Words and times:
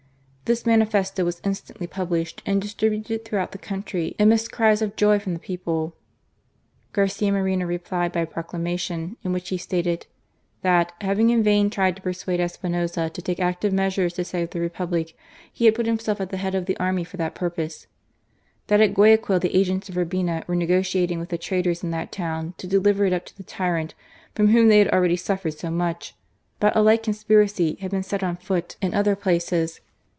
This 0.51 0.65
manifesto 0.65 1.23
was 1.23 1.39
instantly 1.45 1.87
published 1.87 2.41
and 2.45 2.61
distributed 2.61 3.23
throughout 3.23 3.53
the 3.53 3.57
country, 3.57 4.17
amidst 4.19 4.51
cries 4.51 4.81
of 4.81 4.97
joy 4.97 5.17
from 5.17 5.31
the 5.33 5.39
people. 5.39 5.95
Garcia 6.91 7.31
Moreno 7.31 7.65
replied 7.65 8.11
by 8.11 8.19
a 8.19 8.25
proclamation, 8.25 9.15
in 9.23 9.31
which 9.31 9.47
he 9.47 9.57
stated 9.57 10.07
"that, 10.61 10.91
having 10.99 11.29
in 11.29 11.41
vain 11.41 11.69
tried 11.69 11.95
to 11.95 12.01
persuade 12.01 12.41
Espinoza 12.41 13.09
to 13.13 13.21
take 13.21 13.39
active 13.39 13.71
measures 13.71 14.11
to 14.15 14.25
save 14.25 14.49
the 14.49 14.59
Republic, 14.59 15.15
he 15.53 15.63
had 15.63 15.75
put 15.75 15.85
himself 15.85 16.19
at 16.19 16.31
the 16.31 16.35
head 16.43 16.53
of 16.53 16.65
the 16.65 16.75
army 16.75 17.05
for 17.05 17.15
that 17.15 17.33
purpose. 17.33 17.87
That 18.67 18.81
at 18.81 18.93
Guayaquil 18.93 19.39
the 19.39 19.55
agents 19.57 19.87
of 19.87 19.95
Urbina 19.95 20.43
were 20.49 20.55
negotiating 20.57 21.17
with 21.21 21.29
the 21.29 21.37
traitors 21.37 21.81
in 21.81 21.91
that 21.91 22.11
town 22.11 22.55
to 22.57 22.67
deliver 22.67 23.05
it 23.05 23.13
up 23.13 23.23
to 23.27 23.37
the 23.37 23.43
tyrant 23.43 23.93
from 24.35 24.49
whom 24.49 24.67
they 24.67 24.79
had 24.79 24.89
already 24.89 25.15
suffered 25.15 25.53
so 25.53 25.71
much; 25.71 26.13
that 26.59 26.75
a 26.75 26.81
like 26.81 27.03
conspiracy 27.03 27.75
had 27.79 27.91
been 27.91 28.03
set 28.03 28.21
on 28.21 28.35
foot 28.35 28.75
in 28.81 28.93
other 28.93 29.15
places. 29.15 29.79